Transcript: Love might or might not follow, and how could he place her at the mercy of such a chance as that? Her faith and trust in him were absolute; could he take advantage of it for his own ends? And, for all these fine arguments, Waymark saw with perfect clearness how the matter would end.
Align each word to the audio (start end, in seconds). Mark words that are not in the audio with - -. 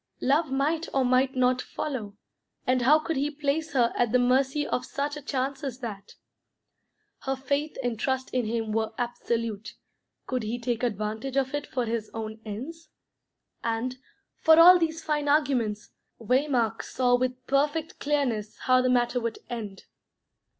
Love 0.21 0.51
might 0.51 0.87
or 0.95 1.05
might 1.05 1.35
not 1.35 1.61
follow, 1.61 2.17
and 2.65 2.81
how 2.81 2.97
could 2.97 3.17
he 3.17 3.29
place 3.29 3.73
her 3.73 3.93
at 3.95 4.11
the 4.11 4.17
mercy 4.17 4.65
of 4.65 4.83
such 4.83 5.15
a 5.15 5.21
chance 5.21 5.63
as 5.63 5.77
that? 5.77 6.15
Her 7.19 7.35
faith 7.35 7.77
and 7.83 7.99
trust 7.99 8.31
in 8.33 8.45
him 8.47 8.71
were 8.71 8.93
absolute; 8.97 9.75
could 10.25 10.41
he 10.41 10.57
take 10.57 10.81
advantage 10.81 11.37
of 11.37 11.53
it 11.53 11.67
for 11.67 11.85
his 11.85 12.09
own 12.15 12.41
ends? 12.43 12.89
And, 13.63 13.97
for 14.39 14.57
all 14.59 14.79
these 14.79 15.03
fine 15.03 15.29
arguments, 15.29 15.91
Waymark 16.19 16.81
saw 16.81 17.13
with 17.15 17.45
perfect 17.45 17.99
clearness 17.99 18.57
how 18.61 18.81
the 18.81 18.89
matter 18.89 19.19
would 19.21 19.37
end. 19.51 19.83